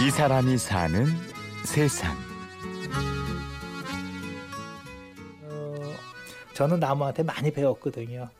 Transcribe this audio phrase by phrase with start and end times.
[0.00, 1.04] 이 사람이 사는
[1.64, 2.16] 세상.
[5.42, 5.74] 어,
[6.54, 8.30] 저는 나무한테 많이 배웠거든요.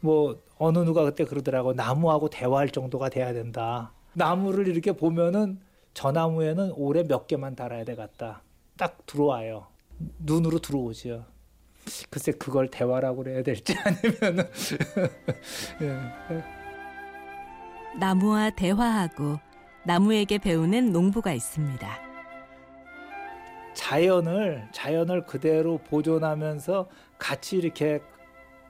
[0.00, 3.92] 뭐 어느 누가 그때 그러더라고 나무하고 대화할 정도가 돼야 된다.
[4.14, 5.60] 나무를 이렇게 보면은
[5.94, 8.42] 저 나무에는 올해 몇 개만 달아야 되겠다.
[8.76, 9.66] 딱 들어와요.
[10.18, 11.24] 눈으로 들어오지요.
[12.10, 14.50] 글쎄 그걸 대화라고 그래야 될지 아니면은
[15.82, 16.44] 예.
[18.00, 19.38] 나무와 대화하고
[19.84, 21.88] 나무에게 배우는 농부가 있습니다.
[23.74, 26.88] 자연을 자연을 그대로 보존하면서
[27.18, 28.00] 같이 이렇게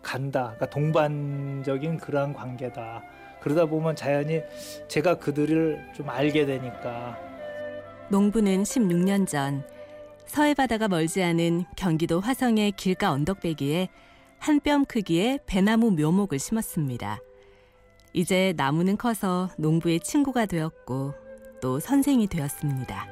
[0.02, 0.54] 간다.
[0.56, 3.02] 그러니까 동반적인 그러한 관계다.
[3.40, 4.40] 그러다 보면 자연이
[4.88, 7.18] 제가 그들을 좀 알게 되니까
[8.08, 9.62] 농부는 16년 전
[10.26, 13.88] 서해 바다가 멀지 않은 경기도 화성의 길가 언덕배기에
[14.38, 17.18] 한 뼘 크기의 배나무 묘목을 심었습니다.
[18.16, 21.14] 이제 나무는 커서 농부의 친구가 되었고
[21.60, 23.08] 또 선생이 되었습니다.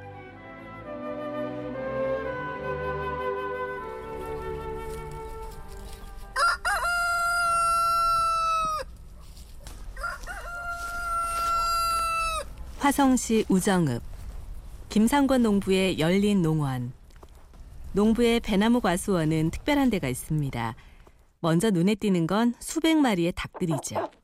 [12.79, 14.03] 화성시 우정읍
[14.89, 16.93] 김상권 농부의 열린 농원
[17.93, 20.77] 농부의 배나무 과수원은 특별한 데가 있습니다.
[21.41, 24.22] 먼저 눈에 띄는 건 수백 마리의 닭들이죠.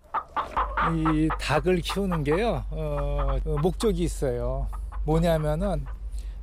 [0.94, 4.68] 이 닭을 키우는 게요 어, 어, 목적이 있어요.
[5.04, 5.84] 뭐냐면은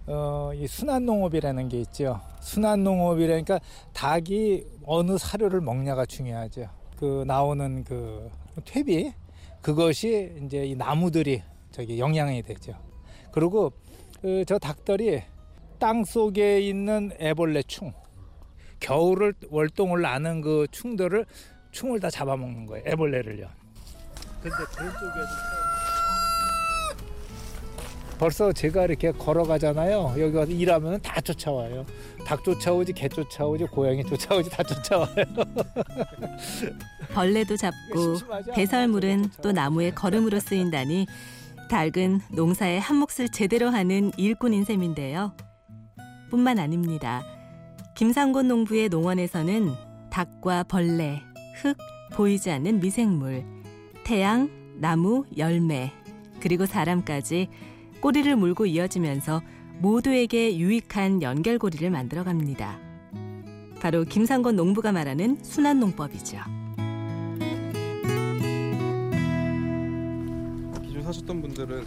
[0.07, 2.21] 어, 이 순환농업이라는 게 있죠.
[2.41, 3.59] 순환농업이라니까
[3.93, 6.69] 닭이 어느 사료를 먹냐가 중요하죠.
[6.97, 8.29] 그 나오는 그
[8.65, 9.13] 퇴비
[9.61, 11.41] 그것이 이제 이 나무들이
[11.71, 12.73] 저기 영양이 되죠.
[13.31, 13.71] 그리고
[14.21, 15.21] 그 저 닭들이
[15.77, 17.91] 땅 속에 있는 애벌레 충,
[18.79, 21.25] 겨울을 월동을 나는 그 충들을
[21.71, 22.85] 충을 다 잡아먹는 거예요.
[22.87, 23.47] 애벌레를요.
[24.45, 25.25] 근데 그런 쪽에도
[28.19, 30.15] 벌써 제가 이렇게 걸어가잖아요.
[30.19, 31.85] 여기 와서 일하면 다 쫓아와요.
[32.25, 35.25] 닭 쫓아오지, 개 쫓아오지, 고양이 쫓아오지, 다 쫓아와요.
[37.13, 38.17] 벌레도 잡고
[38.53, 41.07] 배설물은 또 나무의 거름으로 쓰인다니
[41.69, 45.35] 닭은 농사에 한 몫을 제대로 하는 일꾼인 셈인데요.
[46.29, 47.21] 뿐만 아닙니다.
[47.95, 49.73] 김상곤 농부의 농원에서는
[50.09, 51.21] 닭과 벌레,
[51.55, 51.75] 흙,
[52.13, 53.43] 보이지 않는 미생물,
[54.05, 55.91] 태양, 나무, 열매,
[56.39, 57.49] 그리고 사람까지
[58.01, 59.41] 꼬리를 물고 이어지면서
[59.79, 62.79] 모두에게 유익한 연결고리를 만들어 갑니다.
[63.81, 66.37] 바로 김상건 농부가 말하는 순환 농법이죠.
[70.83, 71.85] 기존 사셨던 분들은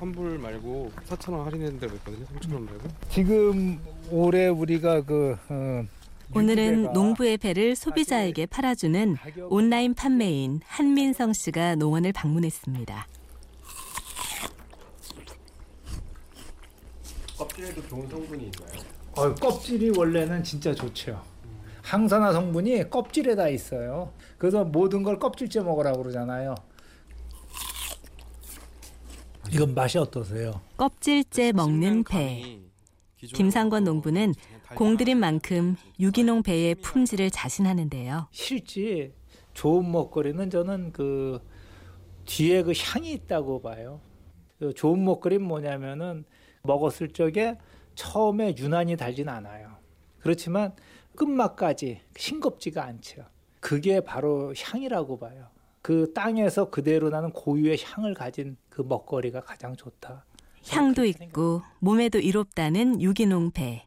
[0.00, 2.26] 환불 말고 4천 원 할인했는 데가 있거든요.
[2.34, 2.88] 3천 원 말고.
[3.10, 3.78] 지금
[4.10, 5.84] 올해 우리가 그 어,
[6.34, 9.16] 오늘은 농부의 배를 소비자에게 팔아주는
[9.50, 13.06] 온라인 판매인 한민성 씨가 농원을 방문했습니다.
[17.38, 18.82] 껍질에도 좋은 성분이 있나요?
[19.16, 21.22] 어, 껍질이 원래는 진짜 좋죠.
[21.82, 24.12] 항산화 성분이 껍질에 다 있어요.
[24.38, 26.54] 그래서 모든 걸 껍질째 먹으라고 그러잖아요.
[29.52, 30.60] 이건 맛이 어떠세요?
[30.76, 32.63] 껍질째 먹는 배.
[33.32, 34.34] 김상권 농부는
[34.74, 38.28] 공들인 만큼 유기농 배의 품질을 자신하는데요.
[38.30, 39.12] 실지
[39.52, 41.40] 좋은 먹거리는 저는 그
[42.24, 44.00] 뒤에 그 향이 있다고 봐요.
[44.58, 46.24] 그 좋은 먹거리는 뭐냐면은
[46.62, 47.58] 먹었을 적에
[47.94, 49.76] 처음에 유난히 달진 않아요.
[50.18, 50.74] 그렇지만
[51.14, 53.24] 끝맛까지 싱겁지가 않죠.
[53.60, 55.48] 그게 바로 향이라고 봐요.
[55.82, 60.24] 그 땅에서 그대로 나는 고유의 향을 가진 그 먹거리가 가장 좋다.
[60.68, 63.84] 향도 있고 몸에도 이롭다는 유기농 배.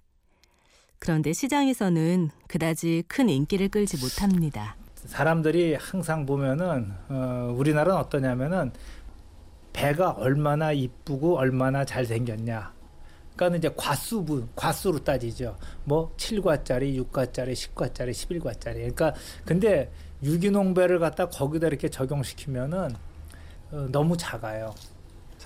[0.99, 4.75] 그런데 시장에서는 그다지 큰 인기를 끌지 못합니다.
[4.95, 8.71] 사람들이 항상 보면은 어, 우리나라는 어떠냐면은
[9.73, 12.73] 배가 얼마나 이쁘고 얼마나 잘 생겼냐.
[13.35, 15.55] 그러니까 이제 과수분, 과수로 따지죠.
[15.83, 18.73] 뭐 7과짜리, 6과짜리, 10과짜리, 11과짜리.
[18.73, 19.13] 그러니까
[19.45, 19.91] 근데
[20.23, 22.95] 유기농 배를 갖다 거기다 이렇게 적용시키면은
[23.71, 24.73] 어, 너무 작아요.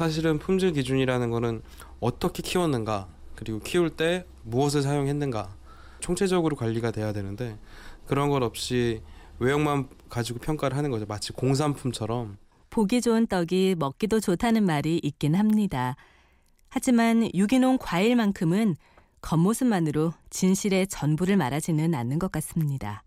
[0.01, 1.62] 사실은 품질 기준이라는 거는
[2.00, 5.56] 어떻게 키웠는가 그리고 키울 때 무엇을 사용했는가
[6.00, 7.59] 총체적으로 관리가 돼야 되는데
[8.07, 9.03] 그런 것 없이
[9.38, 11.06] 외형만 가지고 평가를 하는 거죠.
[11.06, 12.38] 마치 공산품처럼
[12.71, 15.95] 보기 좋은 떡이 먹기도 좋다는 말이 있긴 합니다.
[16.69, 18.77] 하지만 유기농 과일만큼은
[19.21, 23.03] 겉모습만으로 진실의 전부를 말하지는 않는 것 같습니다.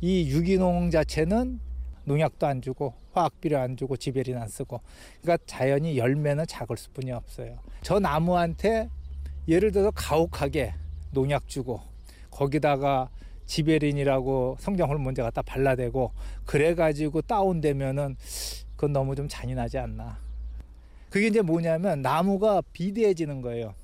[0.00, 1.60] 이 유기농 자체는
[2.04, 4.80] 농약도 안 주고 화학비료 안 주고 지배린 안 쓰고
[5.20, 7.58] 그러니까 자연이 열매는 작을 수뿐이 없어요.
[7.82, 8.88] 저 나무한테
[9.48, 10.74] 예를 들어서 가혹하게
[11.10, 11.80] 농약 주고
[12.30, 13.10] 거기다가
[13.46, 16.12] 지베린이라고 성장 호르몬제 갖다 발라대고
[16.46, 18.16] 그래 가지고 다운되면은
[18.76, 20.18] 그건 너무 좀 잔인하지 않나.
[21.10, 23.74] 그게 이제 뭐냐면 나무가 비대해지는 거예요.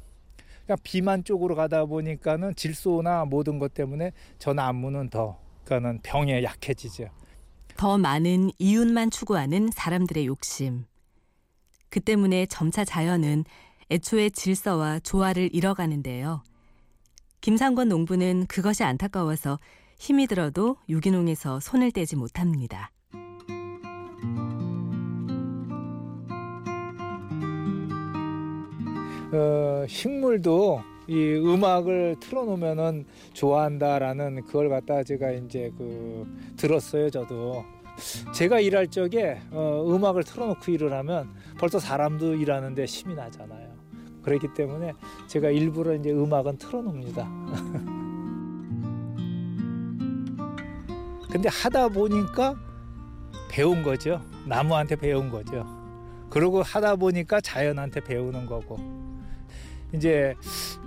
[0.65, 7.09] 그러니까 비만 쪽으로 가다 보니까는 질소나 모든 것 때문에 저 나무는 더 그러니까는 병에 약해지죠.
[7.79, 10.85] 더 많은 이윤만 추구하는 사람들의 욕심.
[11.91, 13.45] 그 때문에 점차 자연은
[13.89, 16.43] 애초의 질서와 조화를 잃어가는데요.
[17.41, 19.61] 김상권 농부는 그것이 안타까워서
[19.97, 22.91] 힘이 들어도 유기농에서 손을 떼지 못합니다.
[29.33, 36.27] 어, 식물도 이 음악을 틀어놓으면은 좋아한다라는 그걸 갖다 제가 이제 그
[36.57, 37.65] 들었어요 저도.
[38.33, 43.69] 제가 일할 적에 어, 음악을 틀어놓고 일을 하면 벌써 사람도 일하는데 힘이 나잖아요.
[44.23, 44.93] 그렇기 때문에
[45.27, 47.27] 제가 일부러 이제 음악은 틀어놓습니다.
[51.33, 52.55] 근데 하다 보니까
[53.51, 54.21] 배운 거죠.
[54.47, 55.67] 나무한테 배운 거죠.
[56.31, 59.08] 그리고 하다 보니까 자연한테 배우는 거고
[59.93, 60.35] 이제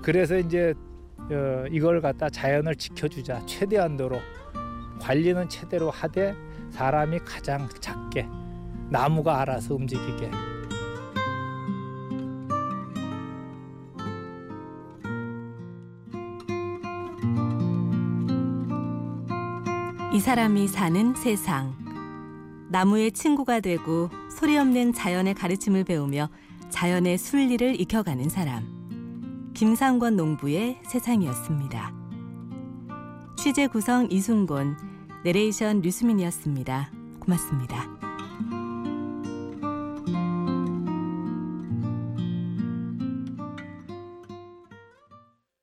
[0.01, 0.74] 그래서 이제
[1.18, 4.19] 어, 이걸 갖다 자연을 지켜주자 최대한도로
[5.00, 6.36] 관리는 최대로 하되
[6.71, 8.27] 사람이 가장 작게
[8.89, 10.30] 나무가 알아서 움직이게
[20.13, 21.74] 이 사람이 사는 세상.
[22.69, 26.30] 나무의 친구가 되고 소리 없는 자연의 가르침을 배우며
[26.69, 28.81] 자연의 순리를 익혀가는 사람.
[29.53, 31.94] 김상권 농부의 세상이었습니다.
[33.38, 34.77] 취재 구성 이순곤,
[35.24, 36.92] 내레이션 류수민이었습니다.
[37.19, 38.00] 고맙습니다.